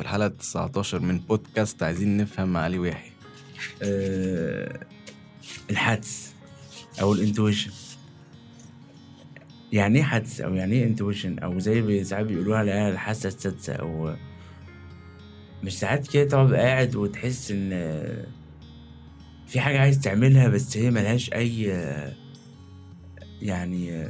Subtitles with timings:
[0.00, 3.12] في الحلقة 19 من بودكاست عايزين نفهم مع علي ويحيى
[3.82, 4.80] آه
[5.70, 6.34] الحدس
[7.00, 7.70] أو ال intuition.
[9.72, 14.14] يعني إيه حدس أو يعني إيه intuition؟ أو زي ساعات بيقولوها العيال الحاسة السادسة أو
[15.62, 18.26] مش ساعات كده تقعد قاعد وتحس آه،
[19.46, 21.30] في حاجة عايز تعملها بس هي ملهاش
[21.72, 22.12] آه،
[23.42, 24.06] يعني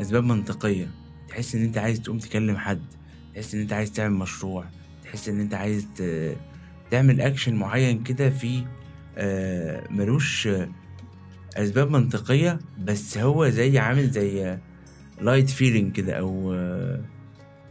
[0.00, 0.90] أسباب منطقية.
[1.28, 2.82] تحس إن أنت عايز تقوم تكلم حد
[3.34, 4.83] تحس إن أنت عايز تعمل مشروع.
[5.14, 5.86] تحس إن أنت عايز
[6.90, 8.66] تعمل اكشن معين كده فيه
[9.16, 10.48] آه، ملوش
[11.56, 14.58] أسباب منطقية بس هو زي عامل زي
[15.20, 17.00] light feeling كده أو آه،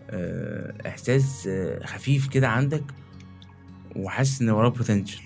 [0.09, 1.49] آه، إحساس
[1.83, 2.83] خفيف كده عندك
[3.95, 5.21] وحاسس إن وراه potential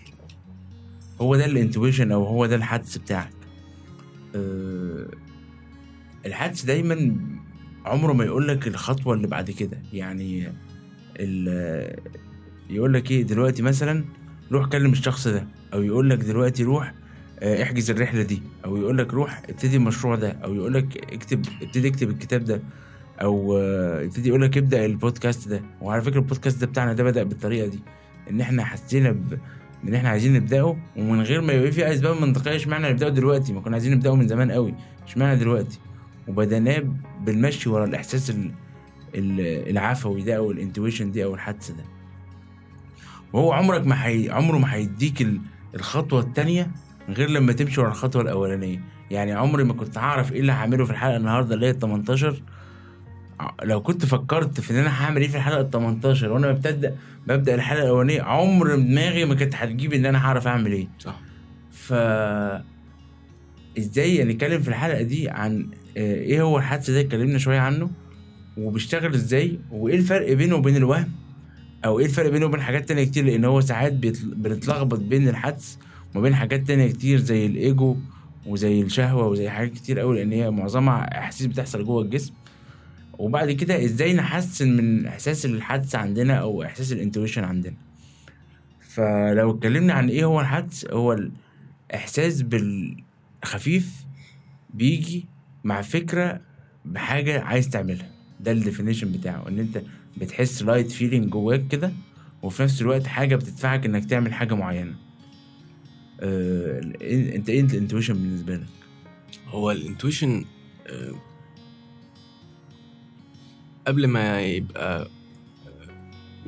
[1.22, 3.34] هو ده ال intuition أو هو ده الحدس بتاعك.
[6.26, 7.16] الحدس دايما
[7.86, 9.82] عمره ما يقول لك الخطوة اللي بعد كده.
[9.94, 10.54] يعني
[12.70, 14.04] يقول لك إيه دلوقتي مثلا
[14.52, 16.94] روح كلم الشخص ده أو يقول لك دلوقتي روح
[17.40, 21.46] آه، احجز الرحلة دي أو يقول لك روح ابتدي المشروع ده أو يقول لك اكتب
[21.62, 22.62] ابتدي اكتب الكتاب ده
[23.22, 25.62] أو آه، يبتدي يقول لك ابدأ البودكاست ده.
[25.82, 27.80] وعلى فكرة البودكاست ده بتاعنا ده بدأ بالطريقة دي
[28.30, 29.40] إن إحنا حسينا ب...
[29.84, 33.62] إن إحنا عايزين نبدأه ومن غير ما يبقى في أسباب منطقية اشمعنى نبدأه دلوقتي؟ ما
[33.62, 34.74] كنا عايزين نبدأه من زمان قوي
[35.08, 35.80] اشمعنى دلوقتي؟
[36.28, 36.84] وبدأناه
[37.26, 38.52] بالمشي ورا الإحساس ال...
[39.16, 41.84] ال- العفوي ده أو الإنتويشن دي أو الحدس ده.
[43.34, 44.30] وهو عمرك ما حي...
[44.30, 45.42] عمره ما هيديك ال-
[45.76, 46.72] الخطوة التانية
[47.10, 48.82] غير لما تمشي ورا الخطوة الأولانية.
[49.12, 52.42] يعني عمري ما كنت هعرف إيه اللي هعمله في الحلقة النهارده اللي هي ال 18
[53.40, 56.96] ع- لو كنت فكرت في إن أنا هعمل إيه في الحلقة ال 18 وأنا ببتدأ
[57.28, 60.88] ببدأ الحلقة الأولانية عمر دماغي ما كانت هتجيب إن أنا هعرف أعمل إيه.
[61.00, 61.20] صح.
[61.72, 61.94] ف
[63.78, 65.68] إزاي نتكلم في الحلقة دي عن
[65.98, 67.90] آه، إيه هو الحدس ده؟ اتكلمنا شوية عنه.
[68.58, 71.12] وبيشتغل إزاي وايه الفرق بينه وبين الوهم
[71.86, 75.80] أو إيه الفرق بينه وبين حاجات تانية كتير لأن هو ساعات بنتلخبط بين الحدس
[76.14, 77.98] وما بين حاجات تانية كتير زي الايجو
[78.46, 82.34] وزي الشهوة وزي حاجات كتير قوي لأن هي معظمها احاسيس بتحصل جوه الجسم.
[83.18, 87.76] وبعد كده إزاي نحسن من احساس الحدس عندنا أو احساس ال intuition عندنا.
[88.80, 91.18] فلو اتكلمنا عن إيه هو الحدس هو
[91.92, 94.06] الاحساس بالخفيف
[94.74, 95.26] بيجي
[95.64, 96.42] مع فكرة
[96.86, 98.17] بحاجة عايز تعملها.
[98.40, 99.82] ده ال definition بتاعه إن أنت
[100.18, 101.92] بتحس light feeling جواك كده
[102.44, 104.96] وفي نفس الوقت حاجة بتدفعك إنك تعمل حاجة معينة.
[106.20, 106.80] آه،
[107.36, 108.66] أنت إيه ال intuition بالنسبة لك؟
[109.48, 110.46] هو ال intuition
[113.88, 115.08] قبل ما يبقى آه،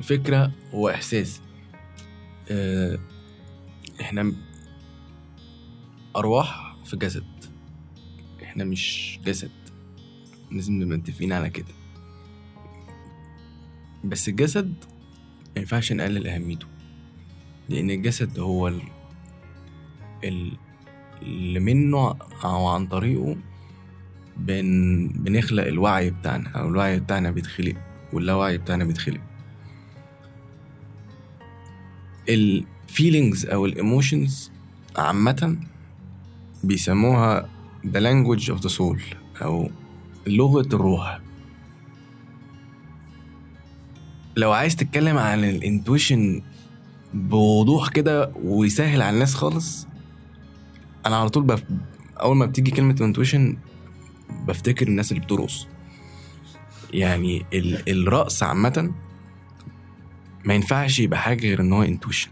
[0.02, 1.40] فكرة هو إحساس.
[2.50, 2.98] آه،
[4.00, 4.36] إحنا م-
[6.16, 7.24] أرواح في جسد.
[8.42, 9.50] إحنا مش جسد.
[10.52, 11.66] لازم نبقى متفقين على كده.
[14.04, 14.74] بس الجسد
[15.56, 16.66] ما ينفعش نقلل أهميته
[17.68, 18.80] لأن الجسد هو ال...
[20.24, 20.52] ال...
[21.22, 23.36] اللي منه أو عن طريقه
[24.36, 25.08] بن...
[25.08, 27.74] بنخلق الوعي بتاعنا أو الوعي بتاعنا بيتخلق
[28.12, 29.20] واللاوعي بتاعنا بيتخلق.
[32.28, 34.50] ال feelings أو ال emotions
[34.96, 35.56] عامة
[36.64, 37.48] بيسموها
[37.86, 39.70] the language of the soul أو
[40.26, 41.20] لغة الروح.
[44.36, 46.42] لو عايز تتكلم عن ال intuition
[47.14, 49.86] بوضوح كده ويسهل على الناس خالص
[51.06, 51.62] أنا على طول بف...
[52.20, 53.56] أول ما بتيجي كلمة intuition
[54.46, 55.66] بفتكر الناس اللي بترقص.
[56.92, 57.88] يعني ال...
[57.88, 58.92] الرقص عامة
[60.44, 62.30] ما ينفعش يبقى حاجة غير إن هو intuition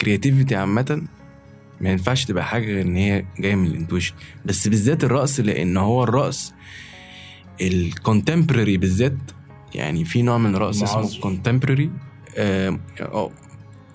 [0.00, 1.02] creativity عامة
[1.80, 4.14] ما ينفعش تبقى حاجة غير إن هي جاية من ال intuition
[4.46, 6.52] بس بالذات الرقص لأن هو الرقص
[7.60, 9.16] ال contemporary بالذات
[9.74, 11.20] يعني في نوع من الرقص اسمه.
[11.20, 11.90] contemporary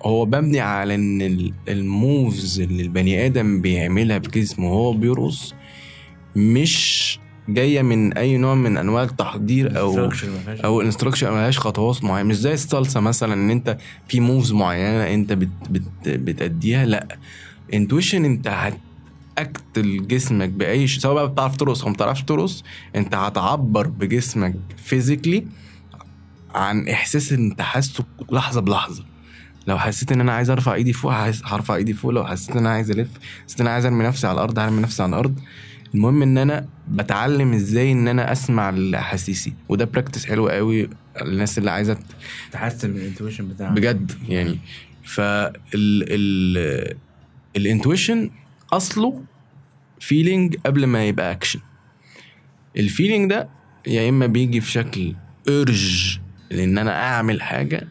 [0.01, 5.53] هو مبني على إن ال- ال moves اللي البني آدم بيعملها بجسمه وهو بيرقص
[6.35, 7.19] مش
[7.50, 9.95] جاية من أي نوع من أنواع التحضير أو
[10.65, 12.29] أو instruction ملهاش خطوات معينة.
[12.29, 13.77] مش زي الصلصة مثلا إن أنت
[14.07, 16.85] في moves معينة أنت بت بت بتأديها.
[16.85, 17.18] لأ
[17.74, 18.47] intuition أنت
[19.38, 22.63] هت act ل جسمك بأي شيء سواء بقى بتعرف ترقص أو ما بتعرفش ترقص
[22.95, 25.45] أنت هتعبر بجسمك physically
[26.57, 29.06] عن إحساس انت حاسه لحظة بلحظة.
[29.68, 31.13] لو حسيت إن أنا عايز أرفع إيدي فوق
[31.45, 32.12] هرفع إيدي فوق.
[32.12, 33.09] لو حسيت إن أنا عايز ألف
[33.45, 35.39] حسيت إن أنا عايز أرمي نفسي على الأرض هرمي نفسي على الأرض.
[35.95, 39.54] المهم إن أنا بتعلم إزاي إن أنا أسمع لأحاسيسي.
[39.69, 40.89] وده practice حلو قوي
[41.21, 41.98] الناس اللي عايزة
[42.51, 44.60] تحسن من ال intuition بتاعك بجد يعني.
[45.03, 46.98] فال ال
[47.56, 48.30] ال intuition
[48.74, 49.24] أصله
[50.00, 51.60] feeling قبل ما يبقى اكشن
[52.78, 53.50] ال feeling ده
[53.88, 55.15] يا إما بيجي في شكل
[55.50, 56.19] urge
[56.52, 57.88] لأن أنا اعمل حاجة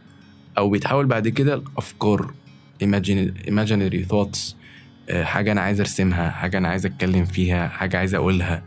[0.59, 2.35] أو بيتحول بعد كده لافكار
[2.85, 4.55] imaginary thoughts.
[5.09, 8.63] آه، حاجة أنا عايز ارسمها حاجة أنا عايز اتكلم فيها حاجة عايز اقولها.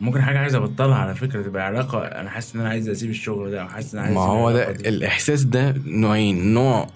[0.00, 1.98] ممكن حاجة عايز ابطلها على فكرة تبقى علاقة.
[2.04, 4.52] أنا حاسس ان أنا عايز اسيب الشغل ده أو حاسس إن أنا عايز ما هو
[4.52, 4.88] ده دي.
[4.88, 6.54] الاحساس ده نوعين.
[6.54, 6.86] نوع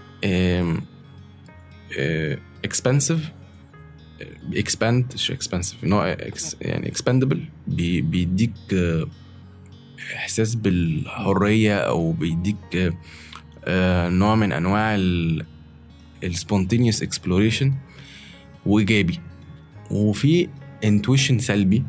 [2.64, 3.30] expansive
[4.54, 6.08] expand مش expansive نوع
[6.60, 9.06] يعني expandable بيديك آه،
[10.16, 12.92] إحساس بالحرية أو بيديك
[13.64, 14.96] آه، نوع من أنواع
[16.24, 17.74] ال spontaneous exploration
[18.66, 19.20] وإيجابي.
[19.90, 20.48] وفي
[20.84, 21.84] intuition سلبي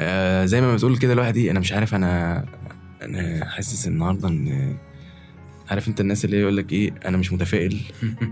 [0.00, 2.44] آه زي ما بتقول كده الواحد إيه أنا مش عارف أنا
[3.02, 4.76] أنا حاسس النهارده إن
[5.70, 7.80] عارف أنت الناس اللي يقول لك إيه أنا مش متفائل.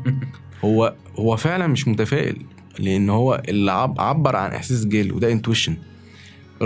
[0.65, 2.37] هو هو فعلا مش متفائل
[2.79, 5.77] لأن هو اللي عب عبر عن إحساس جيل وده إنتويشن.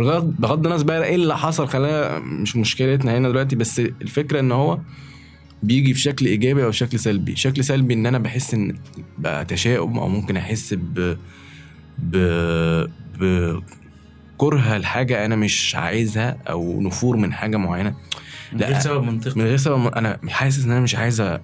[0.00, 4.52] بغض بغض النظر بقى إيه اللي حصل خلاها مش مشكلتنا هنا دلوقتي بس الفكرة إن
[4.52, 4.78] هو
[5.62, 7.36] بيجي في شكل إيجابي أو شكل سلبي.
[7.36, 8.78] شكل سلبي إن أنا بحس إن
[9.18, 11.16] بقى تشاؤم أو ممكن أحس ب
[11.98, 12.16] ب
[13.20, 17.94] بكره الحاجة أنا مش عايزها أو نفور من حاجة معينة.
[18.52, 18.62] من.
[18.62, 19.40] غير سبب منطقي.
[19.40, 21.38] من غير سبب أنا حاسس إن أنا مش عايز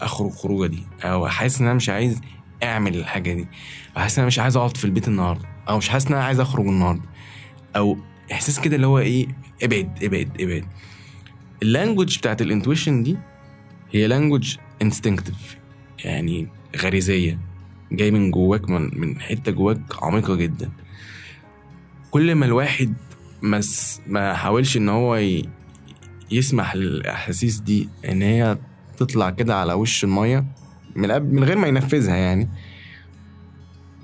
[0.00, 2.20] أخرج خروجة دي أو حاسس إن أنا مش عايز
[2.62, 3.48] أعمل الحاجة دي.
[3.96, 6.40] حاسس إن أنا مش عايز أقعد في البيت النهارده أو مش حاسس إن أنا عايز
[6.40, 7.02] أخرج النهارده.
[7.76, 7.98] أو
[8.32, 9.26] إحساس كده اللي هو إيه
[9.62, 10.64] إبعد إبعد إبعد.
[11.62, 13.16] ال language بتاعت ال intuition دي
[13.90, 15.56] هي language instinctive
[16.04, 17.38] يعني غريزية.
[17.92, 20.70] جاي من جواك من, من حتة جواك عميقة جدا.
[22.10, 22.94] كل ما الواحد
[23.42, 25.48] مس ما حاولش إن هو ي...
[26.30, 28.58] يسمح للأحاسيس دي إن هي
[28.96, 30.44] تطلع كده على وش المية
[30.96, 32.48] من من غير ما ينفذها يعني.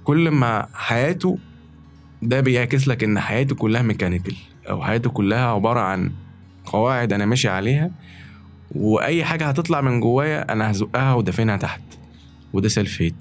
[0.05, 1.39] كل ما حياته
[2.23, 4.37] ده بيعكس لك إن حياته كلها mechanical
[4.71, 6.13] أو حياته كلها عبارة عن
[6.65, 7.91] قواعد أنا ماشي عليها
[8.75, 11.83] وأي حاجة هتطلع من جوايا أنا هزقها ودفنها تحت
[12.53, 13.15] وده self hate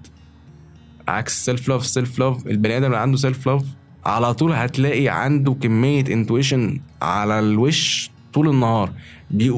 [1.07, 3.63] عكس self love self love البني آدم اللي عنده self love
[4.06, 8.92] على طول هتلاقي عنده كمية intuition على الوش طول النهار.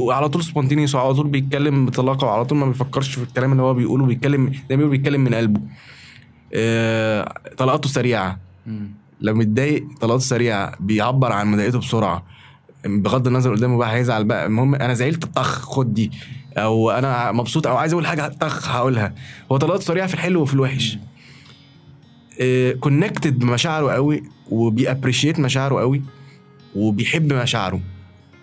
[0.09, 3.73] على طول spontaneous وعلى طول بيتكلم بطلاقة وعلى طول ما بيفكرش في الكلام اللي هو
[3.73, 5.61] بيقوله بيتكلم زي ما بيتكلم من قلبه
[6.53, 7.33] آه...
[7.57, 8.39] طلقاته سريعة.
[9.21, 12.25] لو متضايق طلقاته سريعة بيعبر عن مضايقته بسرعة
[12.85, 14.45] بغض النظر قدامه بقى هيزعل بقى.
[14.45, 16.11] المهم أنا زعلت طخ خد دي.
[16.57, 19.15] أو أنا مبسوط أو عايز أقول حاجة طخ هقولها.
[19.51, 20.97] هو طلقاته سريعه في الحلو وفي الوحش.
[22.79, 26.01] connected بمشاعره قوي وبي appreciate مشاعره قوي
[26.75, 27.81] وبيحب مشاعره.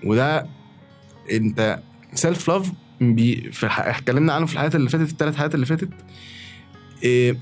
[0.05, 0.47] وده
[1.33, 1.81] أنت
[2.15, 3.81] self love بي في الح...
[3.81, 5.89] اتكلمنا عنه في الحلقات اللي فاتت الثلاث حلقات اللي فاتت.
[7.03, 7.39] إيه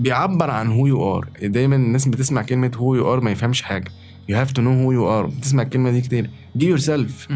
[0.00, 3.90] بيعبر عن who you are دايما الناس بتسمع كلمة who you are ما يفهمش حاجة.
[4.28, 6.30] you have to know who you are بتسمع الكلمة دي كتير.
[6.54, 7.28] be yourself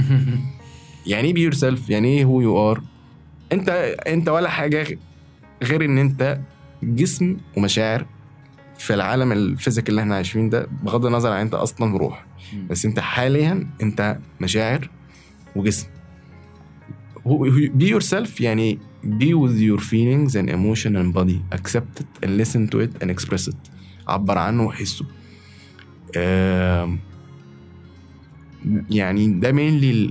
[1.07, 2.83] يعني إيه be yourself يعني إيه who you are
[3.53, 3.69] أنت
[4.07, 4.99] أنت ولا حاجة
[5.63, 6.41] غير إن أنت
[6.83, 8.07] جسم ومشاعر
[8.79, 12.25] في العالم ال physical اللي إحنا عايشين ده بغض النظر عن أنت أصلا روح.
[12.71, 14.91] بس أنت حاليا أنت مشاعر
[15.57, 15.87] وجسم.
[17.79, 21.39] Be yourself يعني be with your feelings and emotion and body.
[21.59, 23.57] Accept it and listen to it and express it.
[24.09, 25.05] عبر عنه وحسه.
[26.17, 26.99] آم،
[28.91, 30.11] يعني ده mainly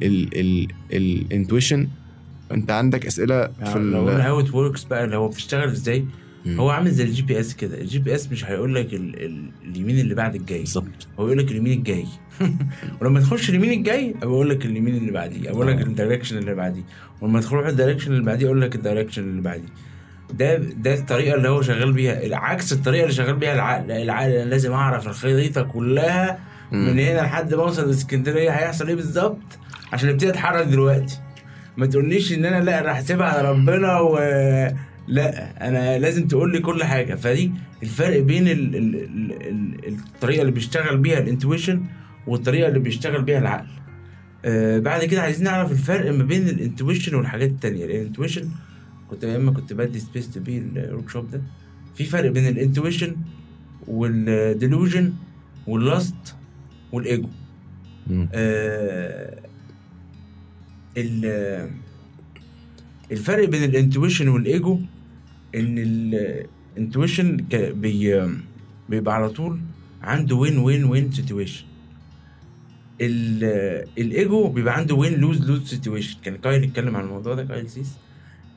[0.94, 1.88] ال intuition
[2.51, 5.69] انت عندك أسئلة في يعني لو قلنا ال how it works بقى اللي هو بتشتغل
[5.69, 6.05] إزاي؟
[6.46, 6.60] مم.
[6.60, 7.81] هو عامل زي ال GPS كده.
[7.82, 9.25] ال GPS مش هيقول لك ال...
[9.25, 9.51] ال...
[9.63, 10.60] اليمين اللي بعد الجاي.
[10.60, 11.08] بالظبط.
[11.19, 12.05] هو يقول لك اليمين الجاي.
[13.01, 15.84] ولما تخش اليمين الجاي بقول لك اليمين اللي بعديه أقول لك آه.
[15.84, 16.84] ال direction اللي بعديه.
[17.22, 19.69] ولما تروح ال direction اللي بعديه أقول لك ال direction اللي بعديه.
[20.34, 22.36] ده ده الطريقة اللي هو شغال بيها.
[22.36, 24.29] عكس الطريقة اللي شغال بيها العقل العقل.
[24.31, 26.39] أنا لازم أعرف الخريطة كلها
[26.72, 26.88] مم.
[26.88, 28.50] من هنا لحد ما أوصل لإسكندرية.
[28.51, 29.41] هيحصل إيه بالظبط؟
[29.93, 31.19] عشان ابتدي أتحرك دلوقتي.
[31.77, 34.17] ما تقوليش إن أنا لا راح اسيبها على ربنا و
[35.10, 37.16] لا أنا لازم تقول لي كل حاجة.
[37.16, 37.51] فدي
[37.84, 38.75] الفرق بين ال...
[38.75, 38.96] ال...
[38.96, 39.32] ال...
[39.88, 39.94] ال...
[40.16, 41.84] الطريقة اللي بيشتغل بيها ال intuition
[42.28, 43.68] والطريقة اللي بيشتغل بيها العقل.
[44.46, 47.86] آه بعد كده عايزين نعرف الفرق ما بين ال intuition والحاجات التانية.
[47.86, 48.50] ال intuition
[49.10, 51.42] كنت أيام كنت بدي space to be ال workshop ده.
[51.96, 53.16] في فرق بين الإنتويشن
[53.88, 55.13] والديلوجن
[55.68, 56.36] واللاست
[56.92, 57.28] والايجو.
[58.34, 59.39] آه
[60.98, 61.70] ال-
[63.12, 64.79] الفرق بين ال intuition وال ego
[65.56, 65.75] إن
[66.77, 68.27] ال intuition بي
[68.89, 69.60] بيبقى على طول
[70.01, 71.63] عنده win win win situation
[73.98, 77.70] ال ego بيبقى عنده win lose lose situation كان كايل اتكلم عن الموضوع ده كايل
[77.70, 77.98] سيس.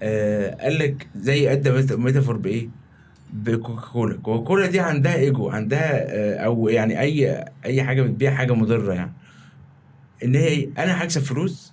[0.02, 2.68] آه قال لك زي أدى meta- metaphor بإيه؟
[3.32, 4.16] بكوكاكولا.
[4.16, 9.12] كوكاكولا دي عندها ايجو عندها آه أو يعني أي أي حاجة بتبيع حاجة مضرة يعني.
[10.24, 11.71] إن هي إيه؟ أنا هكسب فلوس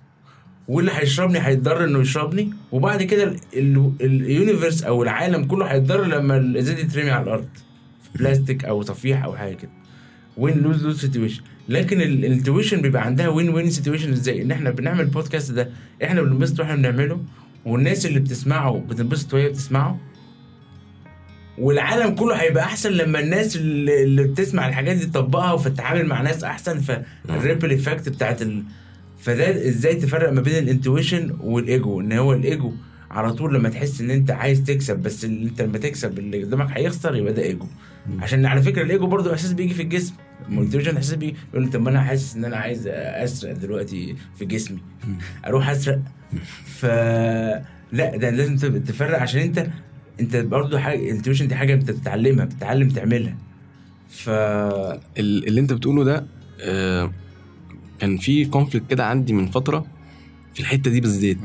[0.70, 2.50] واللي هيشربني هيتضر انه يشربني.
[2.72, 7.48] وبعد كده ال- ال- ال universe أو العالم كله هيتضر لما الازاز يترمي على الأرض.
[8.14, 9.70] بلاستيك أو صفيح أو حاجة كده.
[10.36, 14.50] win lose lose situation لكن ال- ال intuition بيبقى عندها win win situation إزاي؟ ان
[14.50, 15.70] إحنا بنعمل البودكاست ده
[16.04, 17.20] إحنا بننبسط وإحنا بنعمله
[17.64, 19.98] والناس اللي بتسمعه بتنبسط وهي بتسمعه.
[21.58, 26.80] والعالم كله هيبقى أحسن لما الناس اللي بتسمع الحاجات دي تطبقها وتتعامل مع ناس أحسن.
[26.80, 28.42] فال ripple effect بتاعت.
[29.22, 32.72] فده إزاي تفرق ما بين ال intuition وال ego؟ إن هو الإيجو
[33.10, 36.68] على طول لما تحس إن أنت عايز تكسب بس اللي أنت لما تكسب اللي قدامك
[36.70, 37.66] هيخسر يبقى ده إيجو.
[38.18, 40.14] عشان على فكرة الإيجو برضو إحساس بيجي في الجسم.
[40.48, 44.44] ال intuition إحساس بيجي يقول طب ما أنا حاسس إن أنا عايز أسرق دلوقتي في
[44.44, 44.78] جسمي.
[45.46, 46.00] أروح أسرق.
[46.66, 46.84] ف
[47.92, 49.66] لا ده لازم تفرق عشان انت
[50.20, 53.36] أنت برضه حاجة ال intuition دي حاجة أنت بتتعلمها بتتعلم تعملها.
[54.10, 56.26] ف ال- اللي أنت بتقوله ده
[56.60, 57.10] آه،
[58.00, 59.86] كان في conflict كده عندي من فترة
[60.54, 61.36] في الحتة دي بالذات.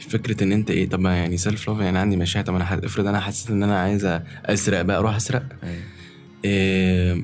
[0.00, 3.06] فكرة إن أنت إيه طب ما يعني self love يعني عندي مشاعر طب أنا افرض
[3.06, 5.42] أنا حسيت إن أنا عايز أسرق بقى أروح أسرق.
[5.62, 5.82] أيوة.
[6.44, 7.22] آه،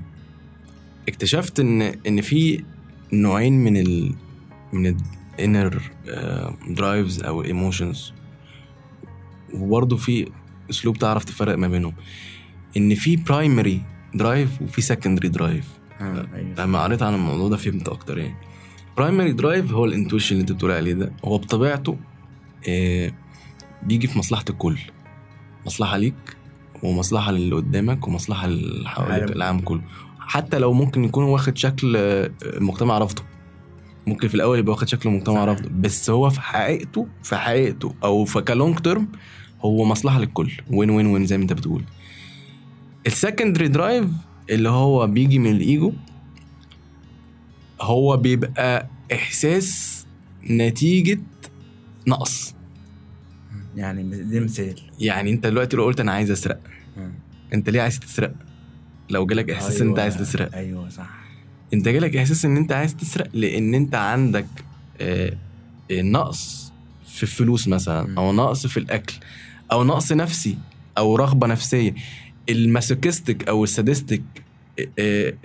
[1.08, 2.64] اكتشفت إن إن في
[3.12, 4.14] نوعين من ال
[4.72, 4.96] من
[5.38, 5.82] ال inner
[6.68, 8.12] drives أو emotions
[9.54, 10.26] وبرضه في
[10.70, 11.94] أسلوب تعرف تفرق ما بينهم.
[12.76, 13.82] إن في primary
[14.14, 15.68] drive وفي secondary drive
[16.00, 16.54] آه، أيوه.
[16.58, 18.34] لما قريت عن الموضوع ده فهمت أكتر يعني.
[19.00, 21.12] primary drive هو ال intuition اللي أنت بتقول عليه ده.
[21.24, 21.96] هو بطبيعته
[22.68, 23.12] آه
[23.82, 24.78] بيجي في مصلحة الكل.
[25.66, 26.36] مصلحة ليك
[26.82, 29.32] ومصلحة للي قدامك ومصلحة اللي حواليك العالم.
[29.32, 29.82] العالم كله.
[30.18, 33.22] حتى لو ممكن يكون واخد شكل آه، المجتمع رافضه.
[34.06, 35.44] ممكن في الأول يبقى واخد شكل المجتمع.
[35.44, 35.68] رافضه.
[35.80, 39.08] بس هو في حقيقته في حقيقته أو في ك long term
[39.60, 40.52] هو مصلحة للكل.
[40.70, 41.84] win win win زي ما أنت بتقول.
[43.06, 44.06] ال secondary drive
[44.50, 45.92] اللي هو بيجي من الإيجو
[47.80, 50.06] هو بيبقى إحساس
[50.50, 51.20] نتيجة
[52.06, 52.54] نقص.
[53.76, 54.74] يعني ده مثال.
[55.00, 56.60] يعني أنت دلوقتي لو قلت أنا عايز أسرق
[56.98, 57.10] آه.
[57.54, 58.34] أنت ليه عايز تسرق؟
[59.10, 60.54] لو جالك إحساس إن أنت عايز تسرق.
[60.54, 61.10] أيوه صح.
[61.74, 64.46] أنت جالك إحساس إن أنت عايز تسرق لأن أنت عندك
[65.00, 65.36] آه،
[65.92, 66.72] نقص
[67.08, 68.14] في الفلوس مثلا.
[68.18, 69.14] أو نقص في الأكل
[69.72, 70.58] أو نقص نفسي
[70.98, 71.94] أو رغبة نفسية.
[72.48, 74.22] ال masochistic أو ال sadistic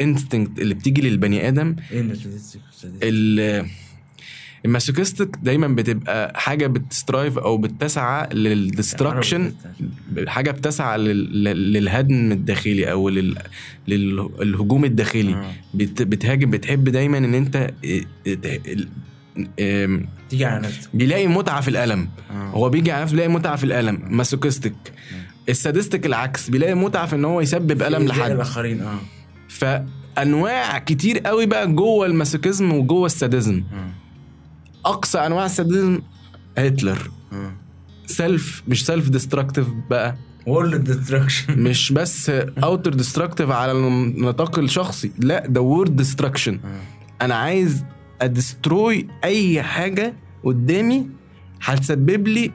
[0.02, 1.76] instinct اللي بتيجي للبني آدم.
[1.92, 2.62] إيه ال masochistic
[3.04, 3.66] ال-
[4.66, 9.54] masochistic دايما بتبقى حاجة بت strive أو بتسعى لل destruction
[10.28, 13.38] حاجة بتسعى لل- لل- للهدم الداخلي أو لل-
[13.88, 15.34] للهجوم الداخلي.
[15.34, 15.52] آه.
[15.74, 17.72] بت بتهاجم بتحب دايما إن أنت
[19.60, 20.90] آم، تيجي على نفسك.
[20.94, 22.10] بيلاقي متعة في الألم.
[22.32, 22.34] آه.
[22.50, 24.00] هو بيجي على نفسه بيلاقي متعة في الألم.
[24.10, 24.74] masochistic
[25.50, 26.50] ال sadistic العكس.
[26.50, 28.32] بيلاقي متعة في إن هو يسبب ألم لحد.
[28.32, 29.00] الآخرين آه.
[29.56, 33.64] فأنواع كتير قوي بقى جوه ال masochism وجوه ال sadism.
[34.86, 36.00] أقصى أنواع ال sadism
[36.58, 37.12] هتلر.
[38.06, 40.16] self مش self destructive بقى.
[40.48, 42.30] world destruction مش بس
[42.64, 46.60] outer destructive على النطاق الشخصي لا ده world destruction
[47.22, 47.84] أنا عايز
[48.22, 51.10] أ destroy أي حاجة قدامي
[51.62, 52.52] هتسبب لي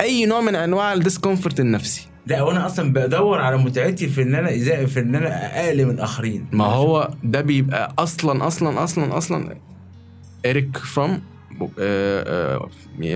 [0.00, 2.08] أي نوع من أنواع ال discomfort النفسي.
[2.26, 5.90] لا وأنا أصلا بدور على متعتي في إن أنا اذا في إن أنا أقل من
[5.90, 6.46] الآخرين.
[6.52, 9.56] ما هو ده بيبقى أصلا أصلا أصلا أصلا
[10.46, 11.20] اريك فروم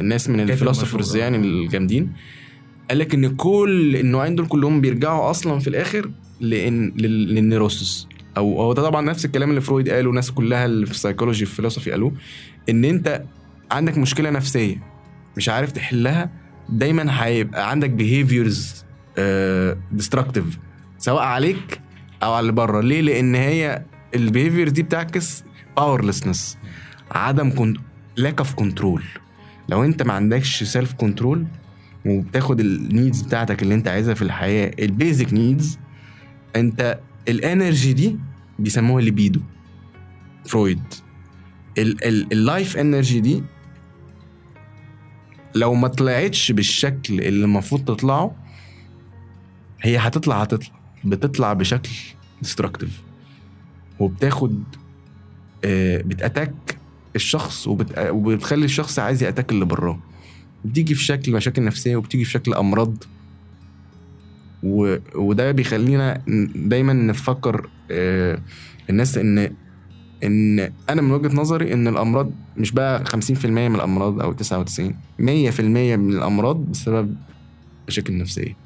[0.03, 1.25] ناس من ال philosophers مشهور، آه.
[1.25, 2.13] يعني الجامدين.
[2.91, 8.09] قال لك إن كل النوعين دول كلهم بيرجعوا أصلا في الآخر لأن لل- لل neurosis
[8.37, 11.59] أو هو ده طبعا نفس الكلام اللي فرويد قاله والناس كلها اللي في السايكولوجي في
[11.59, 12.13] ال philosophy قالوه
[12.69, 13.23] إن أنت
[13.71, 14.77] عندك مشكلة نفسية
[15.37, 16.31] مش عارف تحلها
[16.69, 18.85] دايما هيبقى عندك behaviors
[19.93, 20.59] destructive
[20.99, 21.81] سواء عليك
[22.23, 22.81] أو على اللي بره.
[22.81, 23.83] ليه؟ لأن هي
[24.15, 25.45] ال behavior دي بتعكس
[25.81, 26.57] powerlessness
[27.11, 27.77] عدم كنت
[28.21, 29.03] lack of control
[29.69, 31.47] لو أنت ما عندكش self control
[32.07, 35.79] وبتاخد ال needs بتاعتك اللي أنت عايزها في الحياة ال basic needs
[36.57, 38.17] أنت ال energy دي
[38.59, 39.41] بيسموها ليبيدو
[40.47, 40.83] فرويد
[41.79, 43.43] ال life energy دي
[45.55, 48.37] لو ما طلعتش بالشكل اللي المفروض تطلعه
[49.83, 50.75] هي هتطلع هتطلع.
[51.05, 51.91] بتطلع بشكل
[52.43, 53.03] destructive
[53.99, 54.63] وبتاخد
[55.65, 56.55] آه، بت attack
[57.17, 57.99] الشخص وبت...
[57.99, 59.99] وبتخلي الشخص عايز ي attack اللي براه.
[60.65, 63.05] بتيجي في شكل مشاكل نفسية وبتيجي في شكل أمراض.
[64.63, 64.97] و...
[65.15, 66.23] وده بيخلينا
[66.55, 68.39] دايما نفكر آه،
[68.91, 69.55] الناس ان
[70.25, 75.61] إن أنا من وجهة نظري إن الأمراض مش بقى 50% من الأمراض أو 99 100%
[75.61, 77.17] من الأمراض بسبب
[77.89, 78.57] مشاكل نفسية.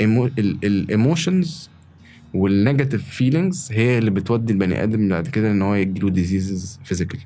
[0.00, 1.70] ال emotions
[2.34, 7.18] وال negative feelings هي اللي بتودي البني آدم بعد كده إن هو يجيله diseases physical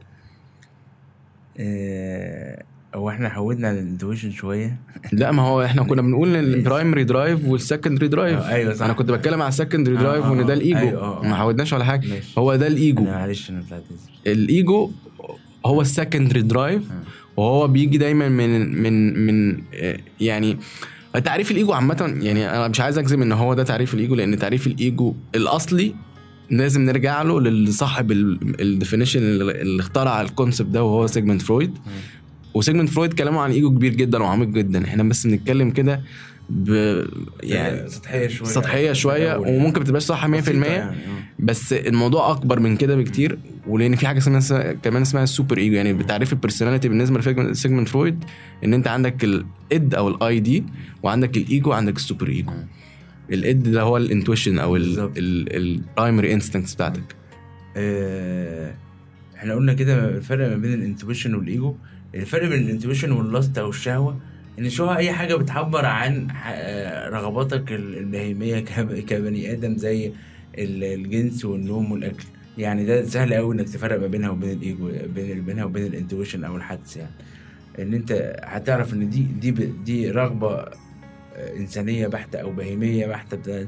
[1.60, 2.62] آه،
[2.94, 4.78] هو إحنا حودنا على ال intuition شوية
[5.12, 8.84] لا ما هو إحنا كنا بنقول ال primary drive وال secondary drive آه، أيوة صح.
[8.84, 10.56] أنا كنت بتكلم على ال secondary آه، drive آه، وإن ده آه.
[10.56, 11.28] الايجو أيوة، آه، آه.
[11.28, 12.34] ما حودناش على حاجة ماشي.
[12.38, 13.82] هو ده الايجو معلش أنا طلعت.
[14.26, 14.90] الايجو
[15.66, 17.40] هو ال secondary drive آه.
[17.40, 20.58] وهو بيجي دايما من من من آه، يعني
[21.24, 24.66] تعريف الإيجو عامة يعني أنا مش عايز أجزم إن هو ده تعريف الإيجو لأن تعريف
[24.66, 25.94] الإيجو الأصلي
[26.50, 31.78] لازم نرجع له لصاحب ال definition اللي اخترع ال concept ده وهو سيجموند فرويد
[32.54, 34.84] وسيجموند فرويد كلامه عن الايجو كبير جدا وعميق جدا.
[34.84, 36.00] إحنا بس بنتكلم كده
[36.50, 36.68] ب
[37.42, 38.48] يعني سطحية شوية.
[38.48, 41.22] سطحية شوية أول- وممكن ما تبقاش صح 100% بسيطة يعني، آه.
[41.38, 45.74] بس الموضوع أكبر من كده بكتير ولأن في حاجة اسمها كمان اسمها ال super ego
[45.74, 48.24] يعني بتعريف ال personality بالنسبة لسيجموند فرويد
[48.64, 50.64] إن أنت عندك ال id أو ال ID
[51.02, 52.52] وعندك الايجو وعندك ال super ego
[53.32, 54.76] ال id ده هو ال intuition أو.
[54.76, 57.16] ال primary instincts بتاعتك.
[57.76, 58.74] آه،
[59.36, 61.74] إحنا قلنا كده الفرق ما بين ال intuition وال ego
[62.14, 64.16] الفرق بين ال intuition وال lust أو الشهوة
[64.58, 70.12] إن الشهوه أي حاجة بتعبر عن آه، رغباتك ال- البهيمية كب- كبني آدم زي
[70.58, 72.24] ال- الجنس والنوم والأكل.
[72.58, 76.44] يعني ده سهل قوي إنك تفرق ما بينها وبين الايجو بين بينها وبين ال intuition
[76.44, 77.10] أو الحدس يعني.
[77.78, 79.50] إن أنت هتعرف إن دي دي
[79.84, 83.66] دي رغبة آه، إنسانية بحتة أو بهيمية بحتة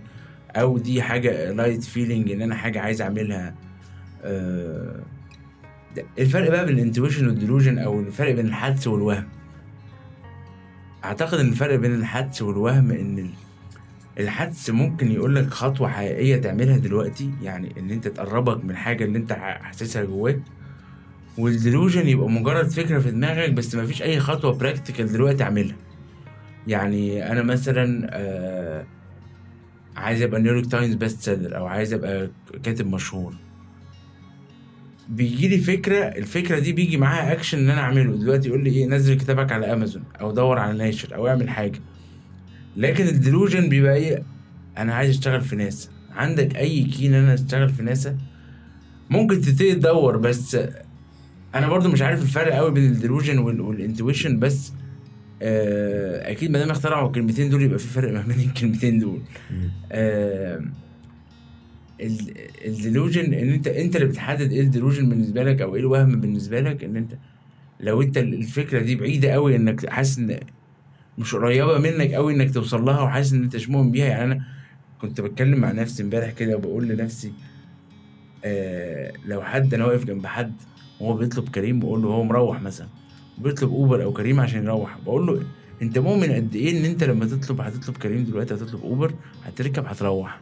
[0.56, 3.54] أو دي حاجة light feeling إن أنا حاجة عايز أعملها
[4.25, 5.00] آه،
[6.18, 9.25] الفرق بقى بين ال intuition وال delusion أو الفرق بين الحدس والوهم.
[11.04, 13.30] أعتقد إن الفرق بين الحدس والوهم إن ال-
[14.23, 19.19] الحدس ممكن يقول لك خطوة حقيقية تعملها دلوقتي يعني إن أنت تقربك من حاجة اللي
[19.19, 20.40] أنت حاسسها جواك
[21.38, 25.77] وال delusion يبقى مجرد فكرة في دماغك بس ما فيش أي خطوة practical دلوقتي أعملها.
[26.66, 28.85] يعني أنا مثلا آه
[29.96, 32.31] عايز أبقى نيويورك تايمز best seller أو عايز أبقى
[32.62, 33.35] كاتب مشهور.
[35.11, 38.16] بيجي لي فكرة الفكرة دي بيجي معاها اكشن إن أنا أعمله.
[38.16, 41.81] دلوقتي يقول لي إيه نزل كتابك على امازون أو دور على ناشر أو اعمل حاجة.
[42.77, 44.23] لكن ال delusion بيبقى إيه؟
[44.79, 45.88] أنا عايز أشتغل في ناسا.
[46.12, 48.16] عندك أي كي إن أنا أشتغل في ناسا؟
[49.11, 50.59] ممكن تبتدي تدور بس
[51.55, 54.73] أنا برضو مش عارف الفرق قوي بين ال delusion وال intuition بس
[55.42, 59.20] آه، أكيد ما دام اخترعوا الكلمتين دول يبقى في فرق ما بين الكلمتين دول.
[62.66, 66.21] ال delusion إن أنت أنت اللي بتحدد إيه ال delusion بالنسبة لك أو إيه الوهم
[66.21, 67.13] بالنسبة لك إن أنت
[67.81, 70.41] لو أنت الفكرة دي بعيدة قوي إنك حاسس إن
[71.19, 74.07] مش قريبة منك قوي إنك توصل لها وحاسس إن أنت مش مؤمن بيها.
[74.07, 74.45] يعني أنا
[75.01, 77.33] كنت بتكلم مع نفسي إمبارح كده وبقول لنفسي
[78.45, 80.53] آه لو حد أنا واقف جنب حد
[81.01, 82.89] وهو بيطلب كريم بقول له هو مروح مثلا
[83.39, 85.43] بيطلب أوبر أو كريم عشان يروح بقول له
[85.83, 90.41] أنت مؤمن قد إيه إن أنت لما تطلب هتطلب كريم دلوقتي هتطلب أوبر هتركب هتروح؟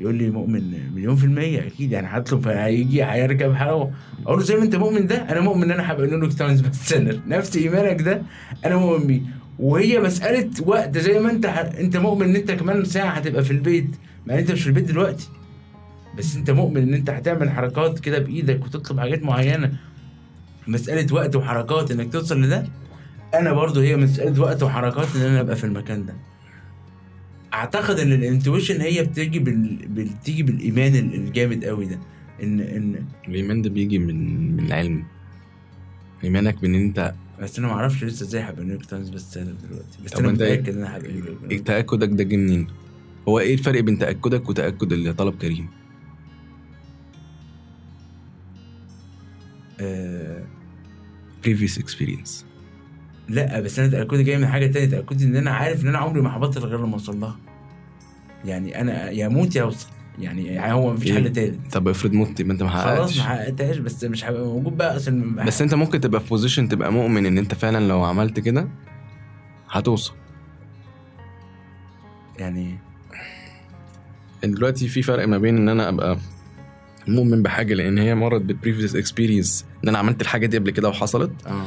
[0.00, 3.90] يقول لي مؤمن مليون في المية أكيد يعني هطلب هيجي هيركب هروح
[4.26, 6.74] أقول له زي ما أنت مؤمن ده أنا مؤمن إن أنا هبقى نيويورك تايمز best
[6.74, 8.22] seller نفس إيمانك ده
[8.66, 9.20] أنا مؤمن بيه.
[9.58, 11.58] وهي مسألة وقت زي ما أنت ح...
[11.58, 13.86] أنت مؤمن إن أنت كمان ساعة هتبقى في البيت.
[14.30, 15.28] إن أنت مش في البيت دلوقتي.
[16.18, 19.72] بس أنت مؤمن إن أنت هتعمل حركات كده بإيدك وتطلب حاجات معينة.
[20.66, 22.64] مسألة وقت وحركات إنك توصل لده.
[23.34, 26.14] أنا برضو هي مسألة وقت وحركات إن أنا أبقى في المكان ده.
[27.54, 29.76] أعتقد إن ال intuition هي بتيجي بال...
[29.88, 31.98] بتيجي بالإيمان ال- الجامد قوي ده.
[32.42, 35.04] ان إن الإيمان ده بيجي من من العلم.
[36.24, 39.98] إيمانك بان أنت بس أنا ما أعرفش لسه إزاي هبقى نيويورك تايمز بس دلوقتي.
[40.04, 41.60] بس أنا إيه؟ متأكد إن أنا هبقى نيويورك.
[41.66, 42.66] تأكدك ده جه منين؟
[43.28, 45.68] هو إيه الفرق بين تأكدك وتأكد اللي طلب كريم؟
[49.80, 50.44] آه...
[51.46, 52.44] previous experience.
[53.28, 56.20] لا بس أنا تاكدي جاي من حاجة تانية تاكدي إن أنا عارف إن أنا عمري
[56.20, 57.36] ما هبطل غير لما اوصل لها.
[58.44, 59.88] يعني أنا يا أموت يا أوصل.
[60.18, 63.24] يعني هو مفيش إيه؟ حل تالت طب افرض مت يبقى أنت ما خلاص حققتش ما
[63.24, 67.26] حققتهاش بس مش هبقى موجود بقى أصلا بس أنت ممكن تبقى في position تبقى مؤمن
[67.26, 68.68] إن أنت فعلا لو عملت كده
[69.70, 70.12] هتوصل.
[72.38, 72.78] يعني
[74.44, 76.18] دلوقتي في فرق ما بين إن أنا أبقى
[77.08, 80.88] مؤمن بحاجة لأن هي مرت بال previous experience إن أنا عملت الحاجة دي قبل كده
[80.88, 81.30] وحصلت.
[81.46, 81.66] آه.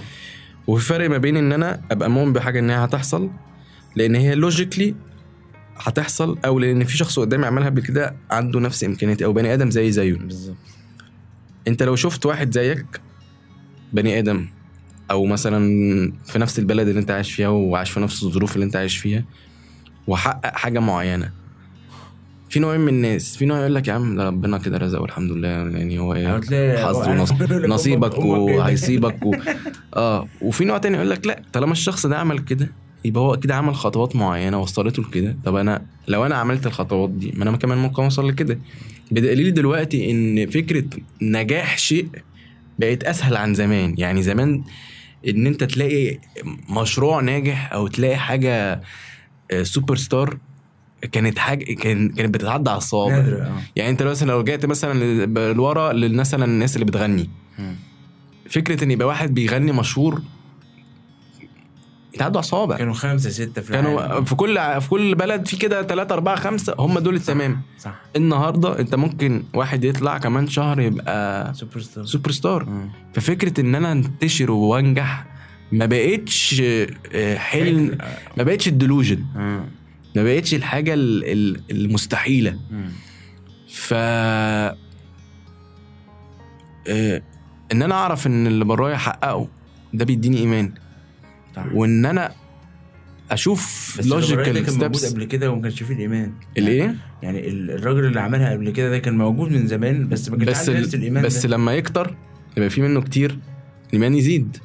[0.68, 3.30] وفي فرق ما بين إن أنا أبقى مؤمن بحاجة إن هي هتحصل
[3.96, 4.96] لأن هي لوجيكلي
[5.78, 9.70] هتحصل أو لأن في شخص قدامي عملها قبل كده عنده نفس إمكانياتي أو بني آدم
[9.72, 10.14] زي زيه.
[10.14, 10.56] بالظبط.
[11.68, 13.02] أنت لو شفت واحد زيك
[13.94, 14.48] بني آدم
[15.12, 15.60] أو مثلا
[16.26, 19.24] في نفس البلد اللي أنت عايش فيها وعايش في نفس الظروف اللي أنت عايش فيها
[20.08, 21.32] وحقق حاجة معينة
[22.50, 23.38] في نوعين من الناس.
[23.38, 25.48] في نوع يقول لك يا عم ده ربنا كده رزق والحمد لله.
[25.48, 26.28] يعني هو إيه؟
[26.78, 28.58] حظ أنا ونص- بقول لك نصيبك أمك- أمك كده.
[28.58, 29.36] وهيصيبك و...
[29.96, 30.28] آه.
[30.42, 32.72] وفي نوع تاني يقول لك لا طالما الشخص ده عمل كده
[33.06, 35.38] يبقى هو أكيد عمل خطوات معينة وصلته لكده.
[35.46, 38.60] طب أنا لو أنا عملت الخطوات دي ما أنا كمان ممكن أوصل لكده.
[39.12, 40.84] بدليل دلوقتي إن فكرة
[41.22, 42.08] نجاح شيء
[42.80, 43.96] بقت أسهل عن زمان.
[43.98, 44.64] يعني زمان
[45.28, 46.20] إن أنت تلاقي
[46.70, 48.82] مشروع ناجح أو تلاقي حاجة
[49.52, 50.38] آه، سوبر ستار
[51.12, 53.52] كانت حاجة كان كانت بتتعدى على الصوابع آه.
[53.76, 57.30] يعني أنت مثلا لو رجعت مثلا لورا مثلا الناس اللي بتغني.
[58.50, 60.22] فكرة إن يبقى واحد بيغني مشهور
[62.14, 64.26] يتعدوا على الصوابع كانوا خمسة ستة في كانوا العالم.
[64.26, 67.62] في كل في كل بلد في كده ثلاثة أربعة خمسة هم دول التمام.
[67.80, 67.96] صح.
[68.16, 72.90] النهارده أنت ممكن واحد يطلع كمان شهر يبقى superstar superstar مم.
[73.14, 75.26] ففكرة إن أنا انتشر وأنجح
[75.72, 76.62] ما بقتش
[77.14, 77.98] آه، حلم
[78.38, 79.24] ما بقتش ال delusion.
[80.18, 82.60] ما بقتش الحاجة ال- ال- المستحيلة.
[83.74, 84.76] ف آه،
[87.72, 89.48] إن أنا أعرف إن اللي برايا احققه
[89.94, 90.72] ده بيديني إيمان.
[91.74, 92.32] وإن أنا
[93.32, 96.34] أشوف logical كان موجود steps قبل كده وما كانش فيه الإيمان.
[96.58, 100.38] الإيه؟ يعني ال- الراجل اللي عملها قبل كده ده كان موجود من زمان بس ما
[100.38, 101.00] كانش بس عنده نفس ال...
[101.00, 101.50] الإيمان بس ده.
[101.58, 102.16] لما يكتر
[102.58, 103.40] يبقى في منه كتير.
[103.88, 104.58] الإيمان يزيد.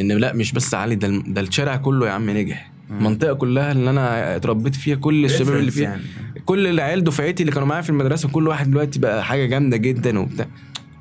[0.00, 2.69] إن لا مش بس علي ده ده الشارع كله يا عم نجح.
[2.90, 5.90] المنطقة كلها اللي أنا اتربيت فيها كل الشباب اللي فيها.
[5.90, 6.02] يعني.
[6.44, 10.18] كل العيال دفعتي اللي كانوا معايا في المدرسة كل واحد دلوقتي بقى حاجة جامدة جدا
[10.18, 10.46] وبتاع.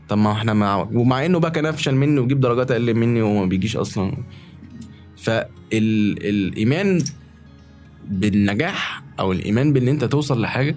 [0.10, 3.46] طب ما إحنا مع ومع إنه بقى كان أفشل مني ويجيب درجات أقل مني وما
[3.46, 4.18] بيجيش أصلا.
[5.18, 7.04] فالايمان
[8.08, 10.76] بالنجاح أو الإيمان بإن أنت توصل لحاجة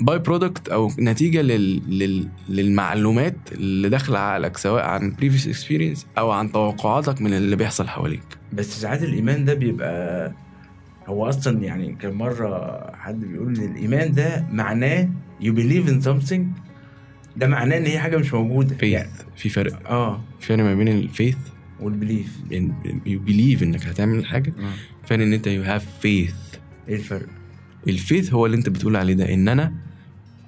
[0.00, 1.98] by-product أو نتيجة لل...
[1.98, 2.28] لل...
[2.48, 8.22] للمعلومات اللي داخله عقلك سواء عن previous experience أو عن توقعاتك من اللي بيحصل حواليك.
[8.52, 10.32] بس ساعات الإيمان ده بيبقى
[11.06, 15.08] هو أصلا يعني كان مرة حد بيقول إن الإيمان ده معناه
[15.42, 16.40] you believe in something
[17.36, 18.76] ده معناه إن هي حاجة مش موجودة.
[18.82, 19.90] يعني faith في فرق.
[19.90, 20.20] آه.
[20.40, 21.36] في فرق ما بين ال faith
[21.80, 22.36] وال belief
[23.06, 24.52] you believe إنك هتعمل حاجة
[25.04, 26.34] فرق إن أنت you have faith
[26.88, 27.26] إيه الفرق؟
[27.88, 29.72] ال faith هو اللي أنت بتقول عليه ده إن أنا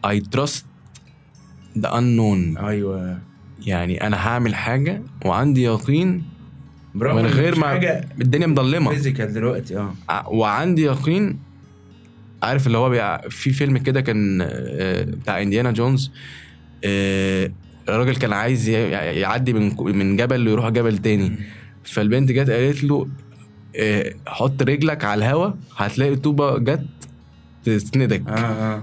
[0.08, 0.66] I trust
[1.78, 2.62] the unknown.
[2.64, 3.18] أيوه.
[3.66, 6.22] يعني أنا هعمل حاجة وعندي يقين
[6.94, 9.94] برغم من غير ما حاجة الدنيا مضلمه physical دلوقتي آه.
[10.08, 11.38] ع- وعندي يقين
[12.42, 13.18] عارف اللي هو بيع...
[13.28, 16.10] في فيلم كده كان آه، بتاع انديانا جونز
[16.84, 17.50] آه،
[17.88, 21.32] الراجل كان عايز يعدي من من جبل ويروح جبل تاني.
[21.84, 23.08] فالبنت جت قالت له
[23.76, 26.86] آه، حط رجلك على الهوا هتلاقي طوبة جت
[27.64, 28.28] تسندك.
[28.28, 28.82] آه آه.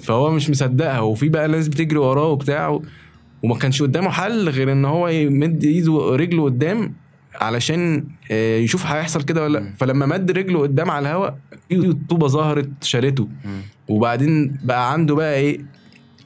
[0.00, 2.80] فهو مش مصدقها وفي بقى ناس بتجري وراه وبتاع
[3.42, 6.94] وما كانش قدامه حل غير إن هو يمد إيده رجله قدام
[7.34, 9.72] علشان آه، يشوف هيحصل كده ولا لأ.
[9.78, 11.38] فلما مد رجله قدام على الهواء
[11.72, 13.28] الطوبه ظهرت شالته.
[13.88, 15.60] وبعدين بقى عنده بقى إيه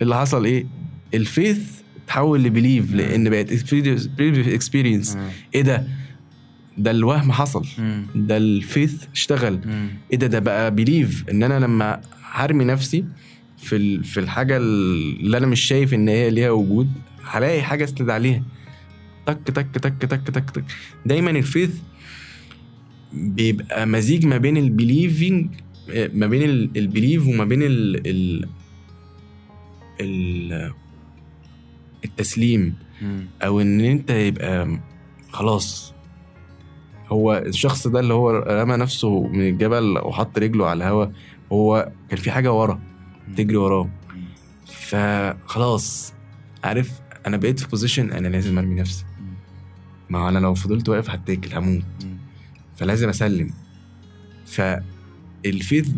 [0.03, 0.67] اللي حصل إيه
[1.15, 1.59] ال faith
[2.07, 2.95] تحول ل belief.
[2.95, 5.19] لأن بقت experience.
[5.55, 5.85] إيه ده
[6.79, 7.67] ده الوهم حصل.
[8.15, 9.61] ده ال faith اشتغل.
[10.13, 12.01] إيه ده ده بقى belief إن أنا لما
[12.33, 13.05] هرمي نفسي
[13.59, 16.89] في في الحاجة اللي أنا مش شايف إن هي ليها وجود
[17.25, 18.43] هلاقي حاجة استند عليها
[19.27, 20.65] تك تك تك تك تك تك.
[21.07, 21.71] دايما ال faith
[23.13, 25.51] بيبقى مزيج ما بين ال believing
[26.15, 28.49] ما بين ال- ال belief وما بين ال ال
[30.01, 30.73] ال
[32.05, 32.75] التسليم.
[33.43, 34.79] أو إن أنت يبقى
[35.33, 35.95] خلاص.
[37.09, 41.13] هو الشخص ده اللي هو رمى نفسه من الجبل وحط رجله على الهواء
[41.53, 42.81] هو كان في حاجة ورا.
[43.37, 43.89] تجري وراه
[44.67, 46.13] فخلاص
[46.65, 46.91] عارف
[47.27, 49.05] أنا بقيت في position أنا لازم أرمي نفسي.
[50.11, 51.83] ما أنا لو فضلت واقف هتاكل هموت.
[52.77, 53.51] فلازم أسلم.
[54.47, 55.89] فال faith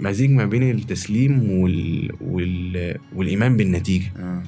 [0.00, 2.10] مزيج ما بين التسليم وال...
[2.20, 2.98] وال...
[3.14, 4.12] والإيمان بالنتيجة.
[4.18, 4.42] آه.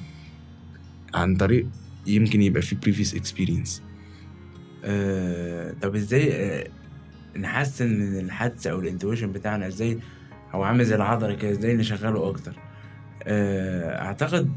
[1.13, 1.67] عن طريق
[2.07, 3.83] يمكن يبقى في previous experience
[4.83, 6.67] آه، طب إزاي آه،
[7.39, 9.99] نحسن من الحدس أو ال intuition بتاعنا إزاي
[10.51, 12.55] هو عامل زي العضلة كده إزاي نشغله أكتر.
[13.23, 14.49] آه، أعتقد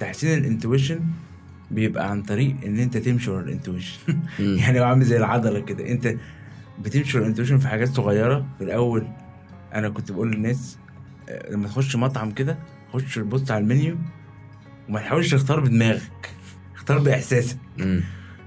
[0.00, 1.00] تحسين ال intuition
[1.70, 3.98] بيبقى عن طريق إن أنت تمشي ورا ال intuition.
[4.60, 5.88] يعني هو عامل زي العضلة كده.
[5.88, 6.14] أنت
[6.84, 8.46] بتمشي ورا ال intuition في حاجات صغيرة.
[8.58, 9.06] في الأول
[9.74, 10.78] أنا كنت بقول للناس
[11.28, 12.58] آه، لما تخش مطعم كده
[12.92, 13.96] خش بص على المنيو
[14.88, 16.30] وما تحاولش تختار بدماغك.
[16.76, 17.56] اختار بإحساسك.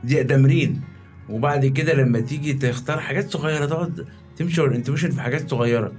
[0.03, 0.81] دي تمرين.
[1.29, 5.91] وبعد كده لما تيجي تختار حاجات صغيرة تقعد تمشي ورا ال intuition في حاجات صغيرة.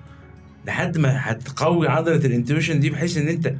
[0.66, 3.54] لحد ما هتقوي عضلة ال intuition دي بحيث إن أنت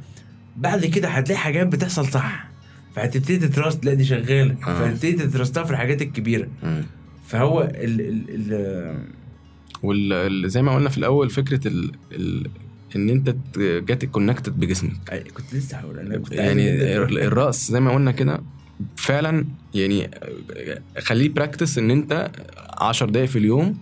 [0.57, 2.47] بعد كده هتلاقي حاجات بتحصل صح.
[2.95, 4.51] فهتبتدي ت trust لا دي شغالة.
[4.67, 4.79] آه.
[4.79, 6.47] فهتبتدي ت trust ها في الحاجات الكبيرة.
[7.27, 8.97] فهو ال ال ال
[9.83, 11.91] وال زي ما قلنا في الأول فكرة ال...
[12.11, 12.47] ال...
[12.95, 15.23] إن أنت gut connected بجسمك.
[15.37, 18.41] كنت لسه هقول أنا كنت يعني عايز- ال- الرأس زي ما قلنا كده
[18.95, 20.11] فعلا يعني
[20.99, 22.31] خليه practice إن أنت
[22.77, 23.77] 10 دقايق في اليوم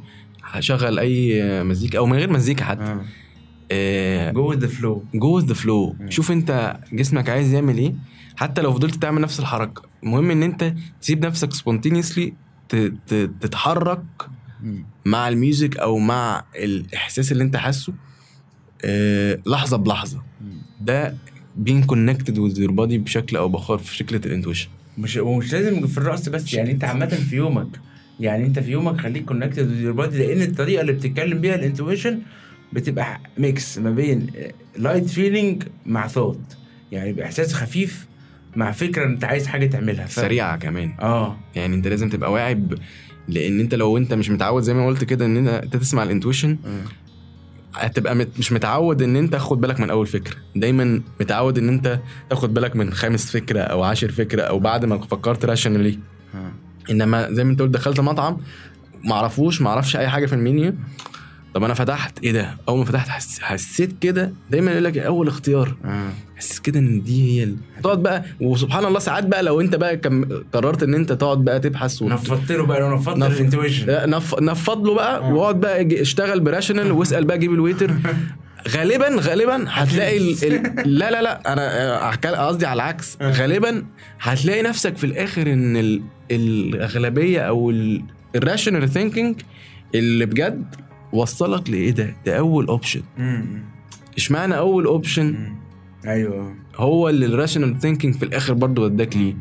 [0.45, 2.99] هشغل أي مزيكا أو من غير مزيكا حتى.
[3.71, 4.31] آه.
[4.31, 7.93] go the flow go the flow شوف أنت جسمك عايز يعمل إيه.
[8.36, 9.81] حتى لو فضلت تعمل نفس الحركة.
[10.03, 12.34] المهم إن أنت تسيب نفسك spontaneously
[13.41, 14.03] تتحرك
[15.05, 17.93] مع ال music أو مع الإحساس اللي أنت حاسه.
[18.86, 20.23] آه لحظة بلحظة.
[20.81, 21.17] ده
[21.65, 24.69] being connected with your body بشكل أو بآخر في شكل ال intuition.
[24.97, 27.79] مش ومش لازم في الرقص بس يعني أنت عامة في يومك
[28.19, 31.62] يعني انت في يومك خليك connected with your body لأن الطريقة اللي بتتكلم بيها ال
[31.62, 32.19] intuition
[32.73, 34.28] بتبقى mix ما بين
[34.77, 36.39] light feeling مع ثوت
[36.91, 38.08] يعني يبقى إحساس خفيف
[38.56, 40.06] مع فكرة أنت عايز حاجة تعملها.
[40.06, 40.12] ف...
[40.12, 40.93] سريعة كمان.
[40.99, 41.38] آه.
[41.56, 42.58] يعني أنت لازم تبقى واعي.
[43.28, 46.58] لأن أنت لو أنت مش متعود زي ما قلت كده إن أنت تسمع الانتويشن
[47.75, 48.28] هتبقى مت...
[48.39, 50.36] مش متعود إن أنت تاخد بالك من أول فكرة.
[50.56, 51.99] دايما متعود إن أنت
[52.30, 55.99] تاخد بالك من خامس فكرة أو عاشر فكرة أو بعد ما فكرت راشنالي.
[56.91, 58.38] إنما زي ما أنت قلت دخلت مطعم
[59.04, 60.74] معرفوش معرفش أي حاجة في المنيو.
[61.54, 63.39] طب أنا فتحت إيه ده؟ أول ما فتحت حس...
[63.39, 65.76] حسيت كده دايما يقول لك أول اختيار.
[66.36, 67.56] حسيت كده إن دي هي ال...
[67.84, 70.26] تقعد بقى وسبحان الله ساعات بقى لو أنت بقى كم...
[70.54, 72.12] قررت إن أنت تقعد بقى تبحث وت...
[72.12, 73.86] نفضت له بقى لو نفضت نف- ال intuition.
[73.88, 74.36] لا، نف...
[74.39, 77.91] نفض له بقى واقعد بقى اشتغل ب rational واسأل بقى جيب ال waiter.
[78.69, 80.36] غالبا غالبا هتلاقي ال...
[80.43, 80.73] ال...
[80.99, 83.17] لا لا لا أنا أحكي- قصدي على العكس.
[83.21, 83.86] غالبا
[84.19, 86.01] هتلاقي نفسك في الآخر إن ال...
[86.32, 88.04] الأغلبية أو ال...
[88.36, 89.41] ال rational thinking
[89.95, 90.75] اللي بجد
[91.13, 93.01] وصلك لإيه ده؟ ده أول option
[94.17, 95.53] إشمعنى أول option
[96.08, 96.56] أيوه.
[96.75, 99.36] هو اللي ال rational thinking في الآخر برضه وداك ليه.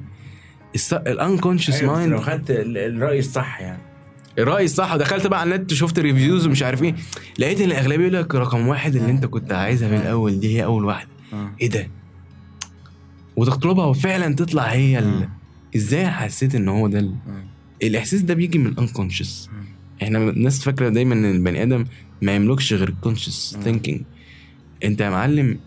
[0.93, 3.83] ال unconscious أيوة، بس لو mind خدت ال- الرأي الصح يعني.
[4.39, 6.95] الرأي الصح ودخلت بقى على النت شفت reviews ومش عارف إيه
[7.39, 10.65] لقيت إن الأغلبية يقول لك رقم واحد اللي أنت كنت عايزها من الأول دي هي
[10.65, 11.09] أول واحدة.
[11.61, 11.89] إيه ده؟
[13.37, 15.29] وتطلبها وفعلا تطلع هي ال...
[15.77, 17.15] إزاي حسيت إن هو ده ال...
[17.83, 19.51] الإحساس ده بيجي من ال unconscious
[20.03, 21.85] إحنا الناس فاكرة دايما إن البني آدم
[22.23, 24.01] ما يملكش غير ال conscious thinking
[24.85, 25.59] أنت يا معلم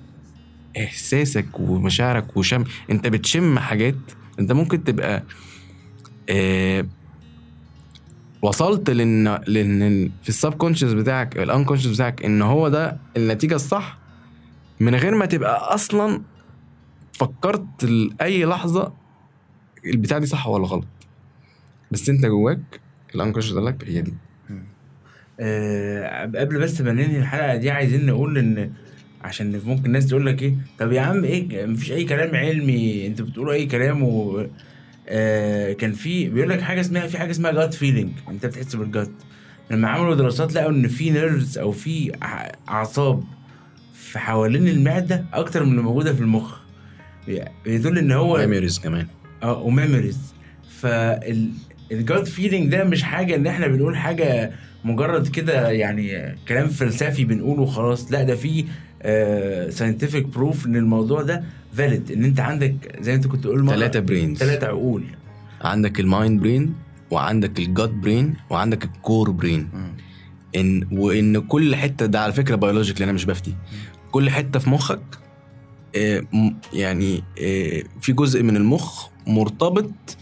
[0.77, 3.95] إحساسك ومشاعرك وشم أنت بتشم حاجات
[4.39, 5.23] أنت ممكن تبقى
[6.29, 6.85] آه
[8.41, 13.97] وصلت لأن لأن في ال subconscious بتاعك ال unconscious بتاعك إن هو ده النتيجة الصح.
[14.79, 16.21] من غير ما تبقى أصلا
[17.13, 18.93] فكرت لأي لحظة
[19.85, 20.87] البتاع دي صح ولا غلط.
[21.91, 22.79] بس أنت جواك
[23.15, 24.13] ال unconscious قال لك هي دي.
[25.39, 28.71] آه، قبل بس ما ننهي الحلقة دي عايزين نقول إن
[29.21, 33.25] عشان ممكن الناس تقول لك إيه طب يا عم إيه مفيش أي كلام علمي أنتوا
[33.25, 34.45] بتقولوا أي كلام و
[35.09, 38.89] آه كان في بيقول لك حاجة اسمها في حاجة اسمها gut feeling انت بتحس بال
[38.89, 39.09] gut
[39.71, 42.11] لما عملوا دراسات لقوا إن في nerves أو في
[42.69, 43.23] أعصاب
[43.93, 46.57] في حوالين المعدة أكتر من اللي موجودة في المخ.
[47.65, 49.07] بيدل إن هو memories كمان.
[49.43, 50.19] آه و memories
[50.79, 51.49] فال
[51.91, 54.51] ال gut feeling ده مش حاجة إن إحنا بنقول حاجة
[54.83, 58.11] مجرد كده يعني كلام فلسفي بنقوله وخلاص.
[58.11, 58.65] لا ده في
[59.69, 61.43] scientific proof إن الموضوع ده
[61.77, 65.03] valid إن أنت عندك زي ما أنت كنت تقول ثلاثة brains ثلاثة عقول.
[65.61, 66.73] عندك ال mind brain
[67.11, 69.69] وعندك ال gut brain وعندك ال core
[70.55, 73.55] brain وإن كل حتة ده على فكرة biologically أنا مش بفتي.
[74.11, 75.01] كل حتة في مخك
[75.95, 76.23] آه،
[76.73, 80.17] يعني آه، في جزء من المخ مرتبط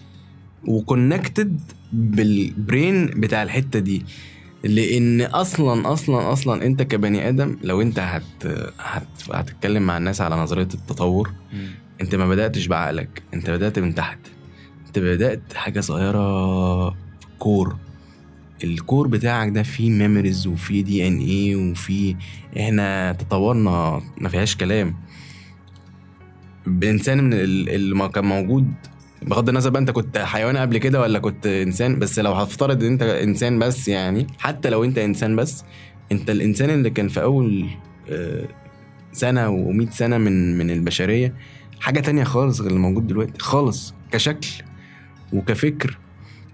[0.67, 1.60] و connected
[1.93, 4.06] بال brain بتاع الحتة دي.
[4.65, 8.45] لأن أصلا أصلا أصلا انت كبني آدم لو انت هت,
[8.80, 11.32] هت هتتكلم مع الناس على نظرية التطور
[12.01, 14.19] انت ما بدأتش بعقلك انت بدأت من تحت.
[14.88, 16.95] انت بدأت حاجة صغيرة في
[17.34, 17.75] ال core.
[18.63, 22.15] ال core بتاعك ده فيه memories وفيه DNA وفيه
[22.60, 24.95] إحنا تطورنا ما فيهاش كلام.
[26.67, 28.71] بإنسان من ال- اللي كان موجود
[29.27, 32.91] بغض النظر بقى انت كنت حيوان قبل كده ولا كنت انسان بس لو هفترض ان
[32.91, 35.63] انت انسان بس يعني حتى لو انت انسان بس
[36.11, 37.65] انت الانسان اللي كان في أول
[38.09, 38.47] آه،
[39.11, 41.33] سنة و100 سنة من من البشرية
[41.79, 44.47] حاجة تانية خالص غير اللي موجود دلوقتي خالص كشكل
[45.33, 45.97] وكفكر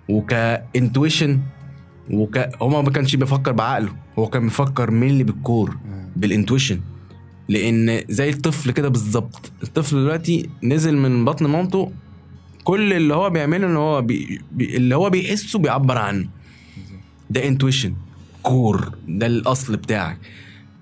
[0.10, 1.40] وكانتويشن
[2.12, 5.78] وك هو ما كانش بيفكر بعقله هو كان بيفكر مين بال core
[6.16, 6.80] بال intuition
[7.50, 11.92] لأن زي الطفل كده بالظبط الطفل دلوقتي نزل من بطن مامته
[12.64, 14.42] كل اللي هو بيعمله إن هو بي...
[14.52, 14.78] بي...
[14.78, 16.28] اللي هو بيحسه بيعبر عنه.
[17.30, 17.94] ده intuition
[18.44, 20.18] core ده الأصل بتاعك.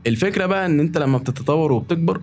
[0.07, 2.21] الفكرة بقى إن أنت لما بتتطور وبتكبر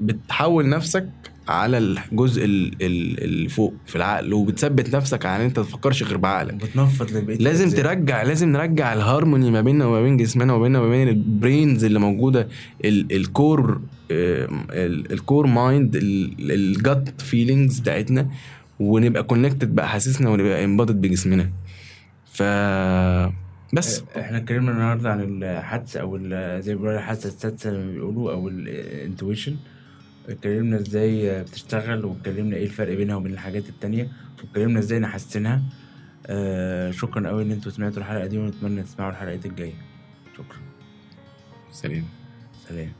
[0.00, 1.08] بتحول نفسك
[1.48, 6.02] على الجزء ال- ال- اللي فوق في العقل وبتثبت نفسك على إن أنت ما تفكرش
[6.02, 6.54] غير بعقلك.
[6.54, 7.84] وبتنفض للبقيه لازم الأجزاء.
[7.94, 11.84] ترجع لازم نرجع الهارموني ما بيننا وما بين جسمنا وما بيننا وما بين ال brains
[11.84, 12.48] اللي موجودة
[12.84, 13.80] ال- ال core
[14.10, 15.96] ال core mind
[16.40, 18.28] ال gut feelings بتاعتنا.
[18.80, 21.50] ونبقى connected باحاسيسنا ونبقى embodied بجسمنا.
[22.26, 22.42] ف
[23.72, 24.02] بس.
[24.18, 28.48] إحنا اتكلمنا النهارده عن الحدس أو زي ما بيقولوا الحاسه السادسة زي ما بيقولوا أو
[28.48, 29.56] ال intuition
[30.28, 34.08] اتكلمنا إزاي بتشتغل واتكلمنا إيه الفرق بينها وبين الحاجات التانية
[34.42, 35.62] واتكلمنا إزاي نحسنها
[36.26, 39.74] آه شكرا قوي إن أنتوا سمعتوا الحلقة دي ونتمنى تسمعوا الحلقات الجاية.
[40.34, 40.58] شكرا.
[41.72, 42.04] سليم
[42.68, 42.92] سلام.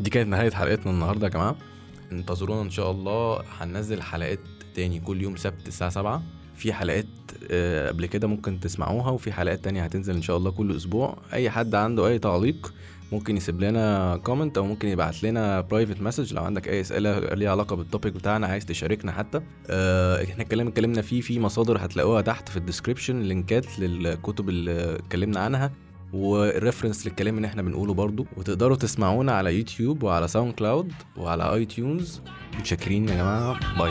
[0.00, 1.56] دي كانت نهاية حلقتنا النهاردة يا جماعة.
[2.12, 3.42] انتظرونا إن شاء الله.
[3.58, 4.40] هننزل حلقات
[4.74, 6.22] تاني كل يوم سبت الساعة سبعة.
[6.54, 7.06] في حلقات
[7.50, 11.18] آه، قبل كده ممكن تسمعوها وفي حلقات تانية هتنزل إن شاء الله كل أسبوع.
[11.32, 12.74] أي حد عنده أي تعليق
[13.12, 17.50] ممكن يسيب لنا comment أو ممكن يبعت لنا private message لو عندك أي أسئلة ليها
[17.50, 19.40] علاقة بال topic بتاعنا عايز تشاركنا حتى.
[19.70, 24.48] آه، إحنا الكلام اتكلمنا فيه في مصادر هتلاقوها تحت في ال description link ات للكتب
[24.48, 25.72] اللي اتكلمنا عنها.
[26.12, 32.20] وال reference للكلام اللي إحنا بنقوله برضو وتقدروا تسمعونا على يوتيوب وعلى SoundCloud وعلى iTunes
[32.58, 33.78] متشكرين يا جماعة.
[33.78, 33.90] bye